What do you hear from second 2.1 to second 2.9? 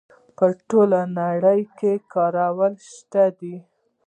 کارول